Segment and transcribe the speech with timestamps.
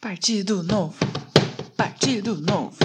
[0.00, 0.94] Partido Novo.
[1.76, 2.78] Partido Novo.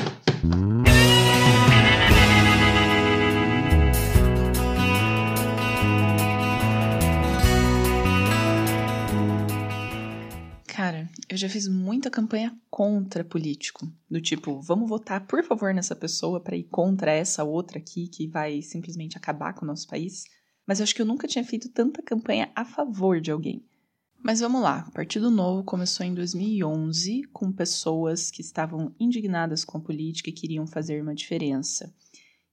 [10.66, 13.88] Cara, eu já fiz muita campanha contra político.
[14.10, 18.28] Do tipo, vamos votar por favor nessa pessoa para ir contra essa outra aqui que
[18.28, 20.24] vai simplesmente acabar com o nosso país.
[20.66, 23.64] Mas eu acho que eu nunca tinha feito tanta campanha a favor de alguém.
[24.24, 29.78] Mas vamos lá, o Partido Novo começou em 2011 com pessoas que estavam indignadas com
[29.78, 31.94] a política e queriam fazer uma diferença.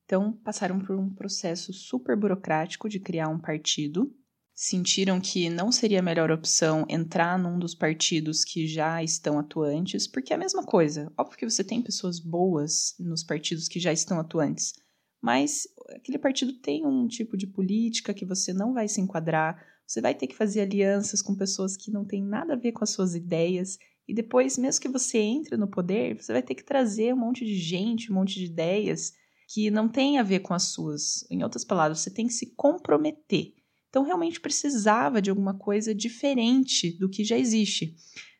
[0.04, 4.12] Então, passaram por um processo super burocrático de criar um partido.
[4.52, 10.08] Sentiram que não seria a melhor opção entrar num dos partidos que já estão atuantes,
[10.08, 11.12] porque é a mesma coisa.
[11.16, 14.74] Óbvio que você tem pessoas boas nos partidos que já estão atuantes,
[15.22, 20.00] mas aquele partido tem um tipo de política que você não vai se enquadrar, você
[20.00, 22.90] vai ter que fazer alianças com pessoas que não têm nada a ver com as
[22.90, 23.76] suas ideias.
[24.06, 27.44] E depois, mesmo que você entre no poder, você vai ter que trazer um monte
[27.44, 29.12] de gente, um monte de ideias
[29.48, 31.28] que não tem a ver com as suas.
[31.28, 33.52] Em outras palavras, você tem que se comprometer.
[33.88, 37.96] Então, realmente precisava de alguma coisa diferente do que já existe.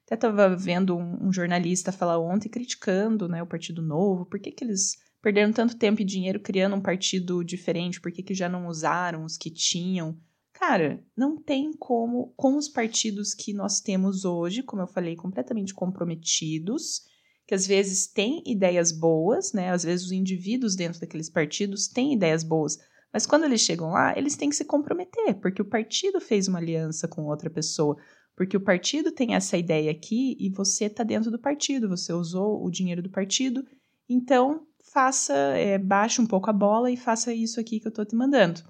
[0.06, 4.52] Até estava vendo um, um, jornalista falar ontem criticando né, o Partido Novo, por que,
[4.52, 8.48] que eles perderam tanto tempo e dinheiro criando um partido diferente, por que, que já
[8.48, 10.16] não usaram os que tinham
[10.60, 15.72] Cara, não tem como, com os partidos que nós temos hoje, como eu falei, completamente
[15.72, 17.00] comprometidos,
[17.46, 19.70] que às vezes têm ideias boas, né?
[19.70, 22.76] Às vezes os indivíduos dentro daqueles partidos têm ideias boas,
[23.10, 26.58] mas quando eles chegam lá, eles têm que se comprometer, porque o partido fez uma
[26.58, 27.96] aliança com outra pessoa,
[28.36, 32.62] porque o partido tem essa ideia aqui e você está dentro do partido, você usou
[32.62, 33.64] o dinheiro do partido,
[34.06, 38.04] então faça, é, baixe um pouco a bola e faça isso aqui que eu estou
[38.04, 38.62] te mandando.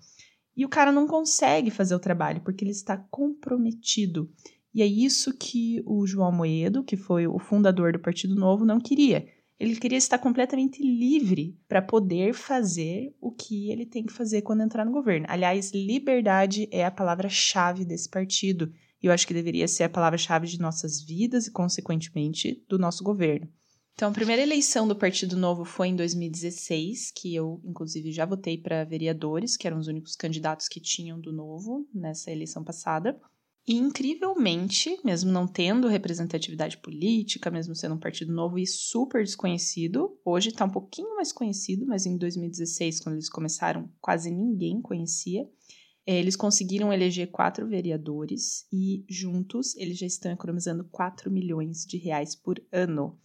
[0.60, 4.30] E o cara não consegue fazer o trabalho porque ele está comprometido.
[4.74, 8.78] E é isso que o João Moedo, que foi o fundador do Partido Novo, não
[8.78, 9.26] queria.
[9.58, 14.62] Ele queria estar completamente livre para poder fazer o que ele tem que fazer quando
[14.62, 15.24] entrar no governo.
[15.30, 18.70] Aliás, liberdade é a palavra-chave desse partido.
[19.02, 23.02] E eu acho que deveria ser a palavra-chave de nossas vidas e, consequentemente, do nosso
[23.02, 23.48] governo.
[23.94, 28.56] Então, a primeira eleição do Partido Novo foi em 2016, que eu, inclusive, já votei
[28.56, 33.20] para vereadores, que eram os únicos candidatos que tinham do Novo nessa eleição passada.
[33.68, 40.18] E, incrivelmente, mesmo não tendo representatividade política, mesmo sendo um partido novo e super desconhecido,
[40.24, 45.48] hoje está um pouquinho mais conhecido, mas em 2016, quando eles começaram, quase ninguém conhecia.
[46.06, 51.98] É, eles conseguiram eleger quatro vereadores e, juntos, eles já estão economizando 4 milhões de
[51.98, 53.18] reais por ano.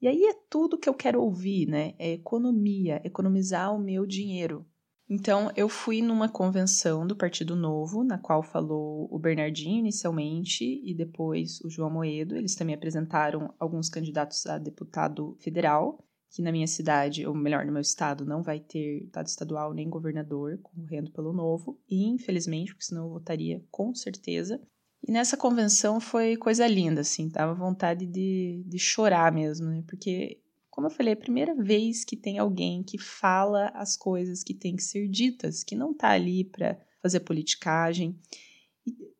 [0.00, 1.94] E aí é tudo que eu quero ouvir, né?
[1.98, 4.66] É economia, economizar o meu dinheiro.
[5.12, 10.94] Então, eu fui numa convenção do Partido Novo, na qual falou o Bernardinho inicialmente e
[10.94, 12.36] depois o João Moedo.
[12.36, 15.98] Eles também apresentaram alguns candidatos a deputado federal,
[16.30, 19.90] que na minha cidade, ou melhor, no meu estado, não vai ter deputado estadual nem
[19.90, 21.78] governador concorrendo pelo Novo.
[21.88, 24.62] E, infelizmente, porque senão eu votaria com certeza.
[25.02, 29.82] E nessa convenção foi coisa linda, assim, tava vontade de, de chorar mesmo, né?
[29.86, 30.40] Porque,
[30.70, 34.52] como eu falei, é a primeira vez que tem alguém que fala as coisas que
[34.52, 38.18] têm que ser ditas, que não tá ali para fazer politicagem.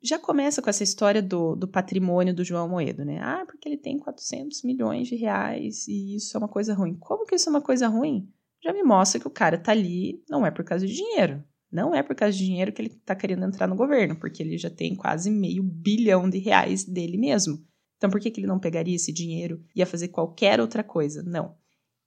[0.03, 3.19] Já começa com essa história do, do patrimônio do João Moedo, né?
[3.23, 6.95] Ah, porque ele tem 400 milhões de reais e isso é uma coisa ruim.
[6.95, 8.31] Como que isso é uma coisa ruim?
[8.63, 11.95] Já me mostra que o cara tá ali não é por causa de dinheiro, não
[11.95, 14.71] é por causa de dinheiro que ele está querendo entrar no governo, porque ele já
[14.71, 17.65] tem quase meio bilhão de reais dele mesmo.
[17.97, 21.23] Então, por que, que ele não pegaria esse dinheiro e ia fazer qualquer outra coisa?
[21.23, 21.55] Não.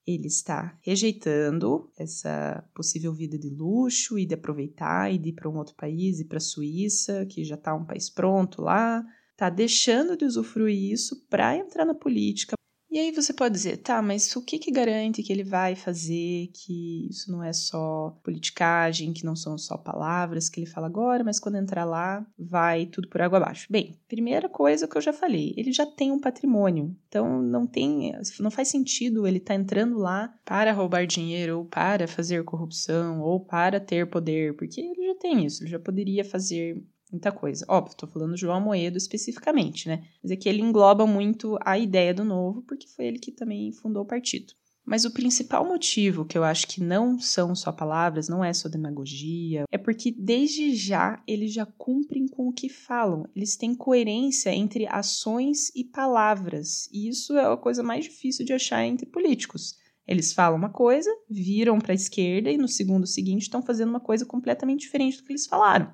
[0.05, 5.49] Ele está rejeitando essa possível vida de luxo e de aproveitar e de ir para
[5.49, 9.05] um outro país, ir para a Suíça, que já está um país pronto lá.
[9.31, 12.55] Está deixando de usufruir isso para entrar na política,
[12.93, 16.51] e aí você pode dizer, tá, mas o que, que garante que ele vai fazer,
[16.53, 21.23] que isso não é só politicagem, que não são só palavras que ele fala agora,
[21.23, 23.65] mas quando entrar lá, vai tudo por água abaixo.
[23.67, 28.13] Bem, primeira coisa que eu já falei, ele já tem um patrimônio, então não tem,
[28.39, 33.21] não faz sentido ele estar tá entrando lá para roubar dinheiro, ou para fazer corrupção,
[33.21, 36.79] ou para ter poder, porque ele já tem isso, ele já poderia fazer
[37.13, 37.65] muita coisa.
[37.69, 40.03] Óbvio, estou falando João Moedo especificamente, né?
[40.21, 43.71] Mas é que ele engloba muito a ideia do novo, porque foi ele que também
[43.71, 44.53] fundou o partido.
[44.85, 48.67] Mas o principal motivo que eu acho que não são só palavras, não é só
[48.67, 53.25] demagogia, é porque desde já eles já cumprem com o que falam.
[53.33, 56.89] Eles têm coerência entre ações e palavras.
[56.91, 59.77] E isso é a coisa mais difícil de achar entre políticos.
[60.05, 64.01] Eles falam uma coisa, viram para a esquerda e no segundo seguinte estão fazendo uma
[64.01, 65.93] coisa completamente diferente do que eles falaram.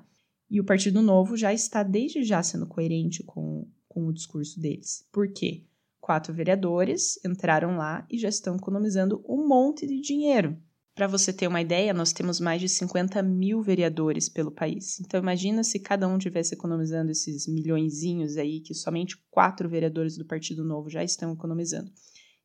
[0.50, 5.06] E o Partido Novo já está desde já sendo coerente com, com o discurso deles.
[5.12, 5.64] Por quê?
[6.10, 10.58] quatro vereadores entraram lá e já estão economizando um monte de dinheiro.
[10.92, 14.98] Para você ter uma ideia, nós temos mais de 50 mil vereadores pelo país.
[14.98, 20.26] Então imagina se cada um tivesse economizando esses milhõeszinhos aí que somente quatro vereadores do
[20.26, 21.90] Partido Novo já estão economizando.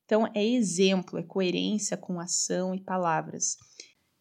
[0.06, 3.57] Então é exemplo, é coerência com ação e palavras.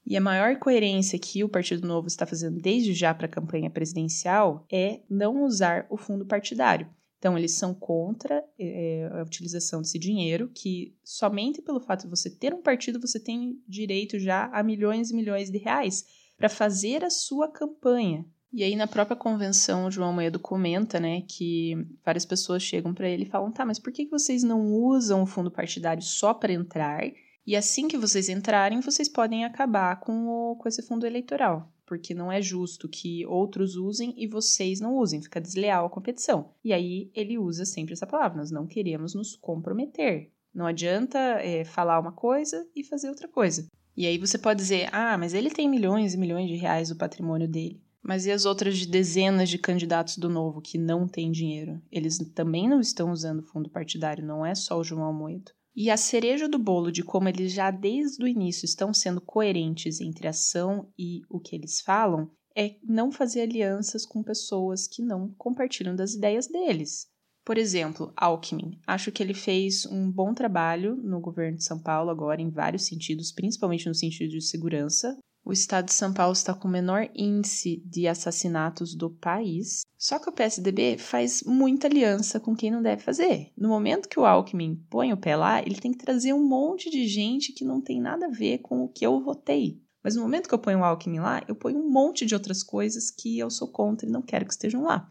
[0.07, 3.71] E a maior coerência que o Partido Novo está fazendo desde já para a campanha
[3.71, 6.89] presidencial é não usar o fundo partidário.
[7.19, 12.29] Então, eles são contra é, a utilização desse dinheiro, que somente pelo fato de você
[12.29, 16.05] ter um partido, você tem direito já a milhões e milhões de reais
[16.37, 18.27] para fazer a sua campanha.
[18.53, 21.75] E aí, na própria convenção, o João Moedo comenta, né, que
[22.05, 25.27] várias pessoas chegam para ele e falam: tá, mas por que vocês não usam o
[25.27, 27.03] fundo partidário só para entrar?
[27.47, 32.15] E assim que vocês entrarem, vocês podem acabar com, o, com esse fundo eleitoral porque
[32.15, 36.51] não é justo que outros usem e vocês não usem, fica desleal a competição.
[36.65, 40.31] E aí ele usa sempre essa palavra: nós não queremos nos comprometer.
[40.55, 43.67] Não adianta é, falar uma coisa e fazer outra coisa.
[43.97, 46.97] E aí você pode dizer: ah, mas ele tem milhões e milhões de reais o
[46.97, 47.83] patrimônio dele.
[48.03, 51.81] Mas e as outras de dezenas de candidatos do Novo que não têm dinheiro?
[51.91, 55.53] Eles também não estão usando fundo partidário, não é só o João Almoedo.
[55.77, 60.01] E a cereja do bolo de como eles já desde o início estão sendo coerentes
[60.01, 65.35] entre ação e o que eles falam é não fazer alianças com pessoas que não
[65.37, 67.09] compartilham das ideias deles.
[67.45, 68.81] Por exemplo, Alckmin.
[68.87, 72.87] Acho que ele fez um bom trabalho no governo de São Paulo agora em vários
[72.87, 77.09] sentidos, principalmente no sentido de segurança, o estado de São Paulo está com o menor
[77.15, 79.83] índice de assassinatos do país.
[79.99, 83.53] Só que o PSDB faz muita aliança com quem não deve fazer.
[83.57, 86.89] No momento que o Alckmin põe o pé lá, ele tem que trazer um monte
[86.91, 89.83] de gente que não tem nada a ver com o que eu votei.
[90.03, 92.63] Mas no momento que eu ponho o Alckmin lá, eu ponho um monte de outras
[92.63, 95.09] coisas que eu sou contra e não quero que estejam lá.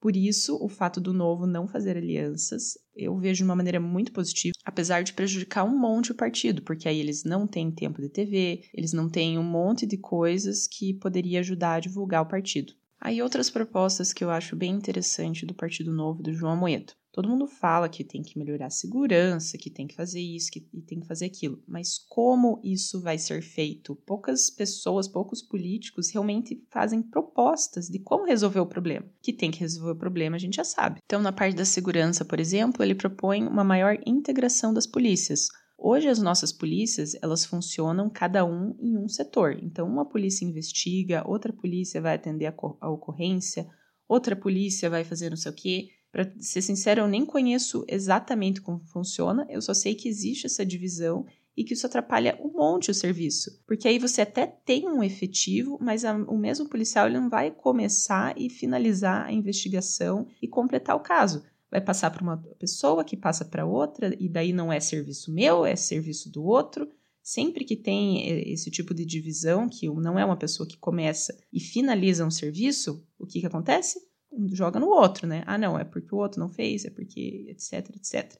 [0.00, 4.12] Por isso, o fato do novo não fazer alianças, eu vejo de uma maneira muito
[4.12, 8.08] positiva, apesar de prejudicar um monte o partido, porque aí eles não têm tempo de
[8.08, 12.72] TV, eles não têm um monte de coisas que poderia ajudar a divulgar o partido.
[12.98, 16.92] Aí outras propostas que eu acho bem interessante do Partido Novo do João Moedo.
[17.12, 20.60] Todo mundo fala que tem que melhorar a segurança, que tem que fazer isso, que
[20.60, 21.60] tem que fazer aquilo.
[21.66, 23.96] Mas como isso vai ser feito?
[24.06, 29.06] Poucas pessoas, poucos políticos realmente fazem propostas de como resolver o problema.
[29.20, 31.00] Que tem que resolver o problema, a gente já sabe.
[31.04, 35.48] Então, na parte da segurança, por exemplo, ele propõe uma maior integração das polícias.
[35.76, 39.58] Hoje as nossas polícias, elas funcionam cada um em um setor.
[39.62, 43.66] Então, uma polícia investiga, outra polícia vai atender a, a ocorrência,
[44.06, 45.88] outra polícia vai fazer não sei o quê.
[46.12, 50.66] Para ser sincero, eu nem conheço exatamente como funciona, eu só sei que existe essa
[50.66, 51.24] divisão
[51.56, 53.60] e que isso atrapalha um monte o serviço.
[53.66, 57.50] Porque aí você até tem um efetivo, mas a, o mesmo policial ele não vai
[57.50, 61.44] começar e finalizar a investigação e completar o caso.
[61.70, 65.64] Vai passar para uma pessoa que passa para outra, e daí não é serviço meu,
[65.64, 66.88] é serviço do outro.
[67.22, 71.60] Sempre que tem esse tipo de divisão, que não é uma pessoa que começa e
[71.60, 74.09] finaliza um serviço, o que, que acontece?
[74.52, 75.42] Joga no outro, né?
[75.46, 78.38] Ah, não, é porque o outro não fez, é porque etc, etc.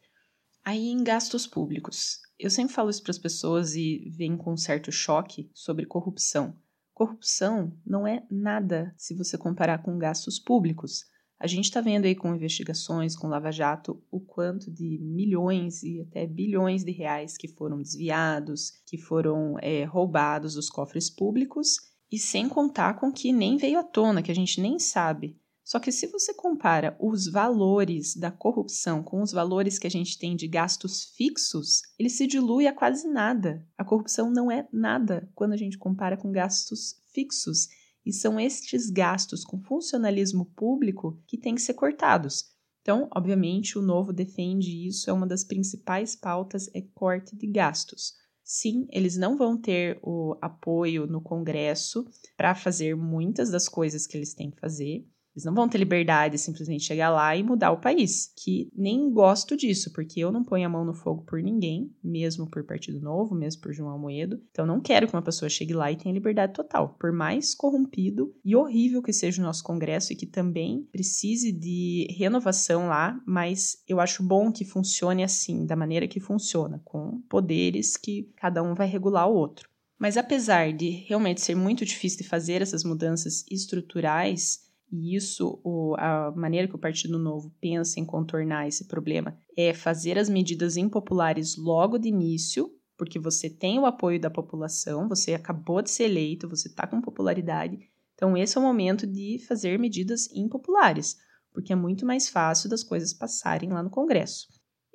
[0.65, 2.21] Aí em gastos públicos.
[2.39, 6.57] Eu sempre falo isso para as pessoas e vem com um certo choque sobre corrupção.
[6.95, 11.05] Corrupção não é nada se você comparar com gastos públicos.
[11.39, 16.03] A gente está vendo aí com investigações, com Lava Jato, o quanto de milhões e
[16.03, 21.77] até bilhões de reais que foram desviados, que foram é, roubados dos cofres públicos,
[22.13, 25.40] e sem contar com que nem veio à tona, que a gente nem sabe.
[25.71, 30.19] Só que se você compara os valores da corrupção com os valores que a gente
[30.19, 33.65] tem de gastos fixos, ele se dilui a quase nada.
[33.79, 37.69] A corrupção não é nada quando a gente compara com gastos fixos.
[38.05, 42.47] E são estes gastos com funcionalismo público que têm que ser cortados.
[42.83, 48.15] Então, obviamente, o novo defende isso, é uma das principais pautas é corte de gastos.
[48.43, 52.05] Sim, eles não vão ter o apoio no Congresso
[52.37, 56.37] para fazer muitas das coisas que eles têm que fazer, eles não vão ter liberdade
[56.37, 60.45] de simplesmente chegar lá e mudar o país, que nem gosto disso, porque eu não
[60.45, 64.41] ponho a mão no fogo por ninguém, mesmo por Partido Novo, mesmo por João Almoedo.
[64.51, 68.35] Então não quero que uma pessoa chegue lá e tenha liberdade total, por mais corrompido
[68.45, 73.83] e horrível que seja o nosso Congresso e que também precise de renovação lá, mas
[73.89, 78.75] eu acho bom que funcione assim, da maneira que funciona, com poderes que cada um
[78.75, 79.69] vai regular o outro.
[79.99, 85.95] Mas apesar de realmente ser muito difícil de fazer essas mudanças estruturais, e isso, o,
[85.97, 90.77] a maneira que o Partido Novo pensa em contornar esse problema é fazer as medidas
[90.77, 96.05] impopulares logo de início, porque você tem o apoio da população, você acabou de ser
[96.05, 97.79] eleito, você está com popularidade.
[98.15, 101.17] Então, esse é o momento de fazer medidas impopulares,
[101.53, 104.49] porque é muito mais fácil das coisas passarem lá no Congresso.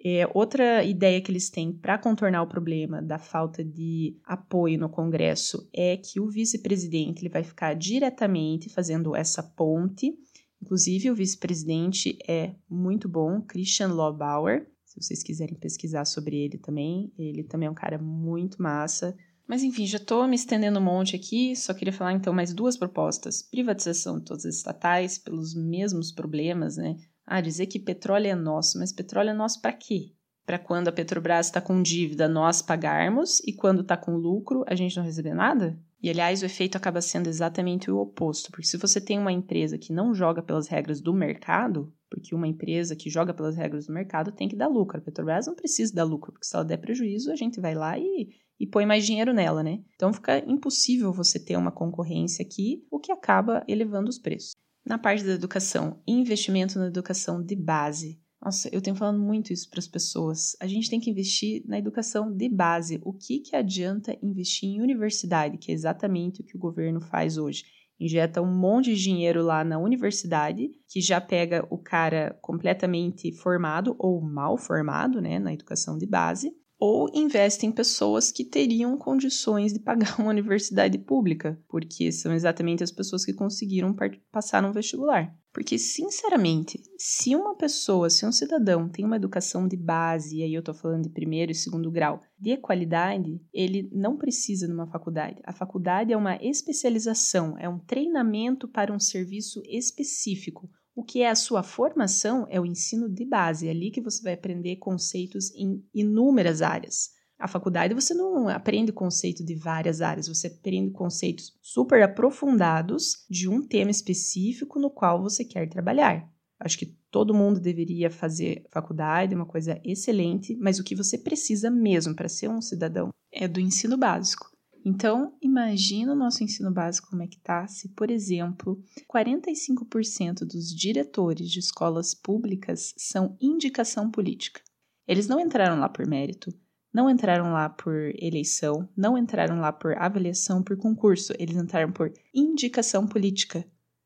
[0.08, 4.88] É, outra ideia que eles têm para contornar o problema da falta de apoio no
[4.88, 10.14] Congresso é que o vice-presidente ele vai ficar diretamente fazendo essa ponte.
[10.62, 14.68] Inclusive, o vice-presidente é muito bom, Christian Lobauer.
[14.86, 19.18] Se vocês quiserem pesquisar sobre ele também, ele também é um cara muito massa.
[19.48, 22.78] Mas enfim, já estou me estendendo um monte aqui, só queria falar então mais duas
[22.78, 23.42] propostas.
[23.42, 26.96] Privatização de todas as estatais pelos mesmos problemas, né?
[27.26, 30.12] Ah, dizer que petróleo é nosso, mas petróleo é nosso para quê?
[30.46, 34.76] Para quando a Petrobras está com dívida nós pagarmos e quando está com lucro a
[34.76, 35.80] gente não receber nada?
[36.04, 39.76] E aliás, o efeito acaba sendo exatamente o oposto, porque se você tem uma empresa
[39.76, 43.94] que não joga pelas regras do mercado, porque uma empresa que joga pelas regras do
[43.94, 45.00] mercado tem que dar lucro.
[45.00, 47.98] A Petrobras não precisa dar lucro, porque se ela der prejuízo, a gente vai lá
[47.98, 48.30] e,
[48.60, 49.84] e põe mais dinheiro nela, né?
[49.96, 54.54] Então fica impossível você ter uma concorrência aqui, o que acaba elevando os preços.
[54.86, 58.22] Na parte da educação, investimento na educação de base.
[58.40, 60.56] Nossa, eu tenho falando muito isso para as pessoas.
[60.62, 63.02] A gente tem que investir na educação de base.
[63.04, 67.36] O que, que adianta investir em universidade, que é exatamente o que o governo faz
[67.40, 67.64] hoje?
[68.00, 73.96] Injeta um monte de dinheiro lá na universidade, que já pega o cara completamente formado
[73.98, 79.74] ou mal formado, né, na educação de base, ou investe em pessoas que teriam condições
[79.74, 83.96] de pagar uma universidade pública, porque são exatamente as pessoas que conseguiram
[84.32, 85.34] passar no vestibular.
[85.54, 90.54] Porque, sinceramente, se uma pessoa, se um cidadão tem uma educação de base, e aí
[90.54, 94.86] eu tô falando de primeiro e segundo grau, de qualidade, ele não precisa de uma
[94.86, 95.42] faculdade.
[95.46, 101.30] A faculdade é uma especialização, é um treinamento para um serviço específico, o que é
[101.30, 105.54] a sua formação é o ensino de base, é ali que você vai aprender conceitos
[105.54, 107.10] em inúmeras áreas.
[107.38, 113.50] A faculdade você não aprende conceito de várias áreas, você aprende conceitos super aprofundados de
[113.50, 116.32] um tema específico no qual você quer trabalhar.
[116.58, 121.18] Acho que todo mundo deveria fazer faculdade, é uma coisa excelente, mas o que você
[121.18, 124.55] precisa mesmo para ser um cidadão é do ensino básico.
[124.88, 127.66] Então, imagina o nosso ensino básico como é que tá.
[127.66, 128.80] Se, por exemplo,
[129.12, 134.62] 45% dos diretores de escolas públicas são indicação política.
[135.08, 136.54] Eles não entraram lá por mérito,
[136.94, 142.14] não entraram lá por eleição, não entraram lá por avaliação por concurso, eles entraram por
[142.32, 143.66] indicação política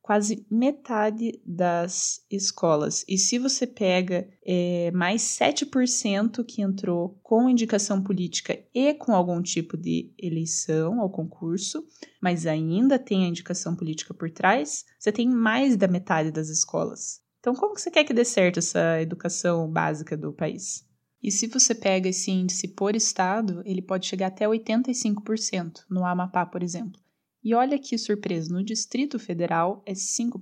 [0.09, 3.05] quase metade das escolas.
[3.07, 9.39] E se você pega é, mais 7% que entrou com indicação política e com algum
[9.39, 11.85] tipo de eleição ou concurso,
[12.19, 17.21] mas ainda tem a indicação política por trás, você tem mais da metade das escolas.
[17.39, 20.87] Então, como que você quer que dê certo essa educação básica do país?
[21.21, 26.47] E se você pega esse índice por estado, ele pode chegar até 85%, no Amapá,
[26.47, 26.99] por exemplo.
[27.43, 30.39] E olha que surpresa, no Distrito Federal é 5%.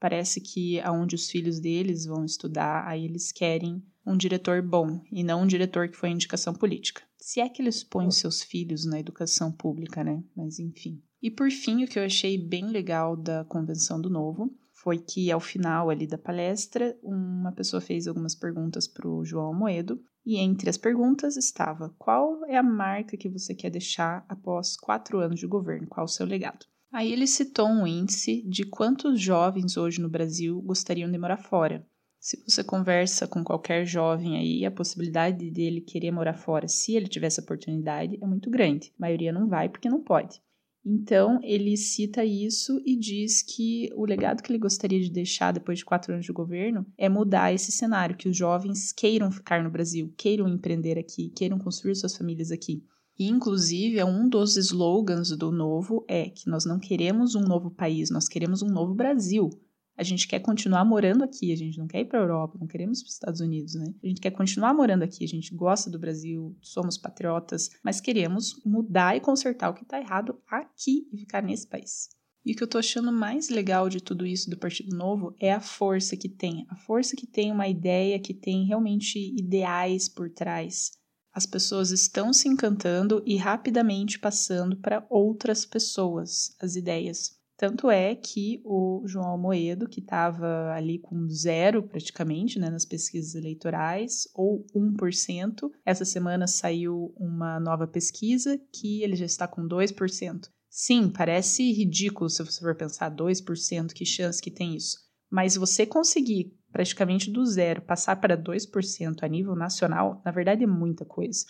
[0.00, 5.22] Parece que aonde os filhos deles vão estudar, aí eles querem um diretor bom e
[5.22, 7.02] não um diretor que foi indicação política.
[7.18, 10.22] Se é que eles põem seus filhos na educação pública, né?
[10.36, 11.02] Mas enfim.
[11.20, 15.30] E por fim, o que eu achei bem legal da convenção do Novo foi que
[15.30, 20.36] ao final ali da palestra, uma pessoa fez algumas perguntas para o João Moedo e
[20.36, 25.40] entre as perguntas estava: qual é a marca que você quer deixar após quatro anos
[25.40, 25.86] de governo?
[25.86, 26.66] Qual o seu legado?
[26.92, 31.86] Aí ele citou um índice de quantos jovens hoje no Brasil gostariam de morar fora.
[32.20, 37.08] Se você conversa com qualquer jovem aí, a possibilidade dele querer morar fora, se ele
[37.08, 38.92] tivesse oportunidade, é muito grande.
[38.98, 40.42] A maioria não vai porque não pode.
[40.90, 45.80] Então, ele cita isso e diz que o legado que ele gostaria de deixar depois
[45.80, 49.70] de quatro anos de governo é mudar esse cenário, que os jovens queiram ficar no
[49.70, 52.82] Brasil, queiram empreender aqui, queiram construir suas famílias aqui.
[53.18, 57.70] E, inclusive, é um dos slogans do novo é que nós não queremos um novo
[57.70, 59.50] país, nós queremos um novo Brasil.
[59.98, 62.68] A gente quer continuar morando aqui, a gente não quer ir para a Europa, não
[62.68, 63.92] queremos para os Estados Unidos, né?
[64.00, 68.62] A gente quer continuar morando aqui, a gente gosta do Brasil, somos patriotas, mas queremos
[68.64, 72.10] mudar e consertar o que está errado aqui e ficar nesse país.
[72.46, 75.52] E o que eu tô achando mais legal de tudo isso do Partido Novo é
[75.52, 76.64] a força que tem.
[76.68, 80.92] A força que tem uma ideia, que tem realmente ideais por trás.
[81.32, 87.37] As pessoas estão se encantando e rapidamente passando para outras pessoas as ideias.
[87.58, 93.34] Tanto é que o João Almoedo, que estava ali com zero praticamente né, nas pesquisas
[93.34, 100.48] eleitorais, ou 1%, essa semana saiu uma nova pesquisa que ele já está com 2%.
[100.70, 104.96] Sim, parece ridículo se você for pensar 2%, que chance que tem isso.
[105.28, 110.66] Mas você conseguir praticamente do zero passar para 2% a nível nacional, na verdade é
[110.66, 111.44] muita coisa.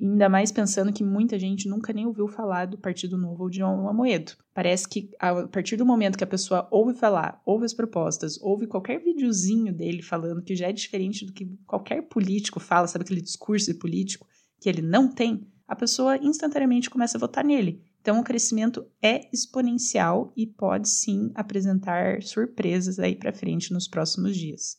[0.00, 3.58] Ainda mais pensando que muita gente nunca nem ouviu falar do Partido Novo ou de
[3.58, 4.32] João Amoedo.
[4.54, 8.66] Parece que a partir do momento que a pessoa ouve falar, ouve as propostas, ouve
[8.66, 13.20] qualquer videozinho dele falando que já é diferente do que qualquer político fala, sabe aquele
[13.20, 14.26] discurso político
[14.60, 17.82] que ele não tem, a pessoa instantaneamente começa a votar nele.
[18.00, 24.36] Então o crescimento é exponencial e pode sim apresentar surpresas aí para frente nos próximos
[24.36, 24.70] dias.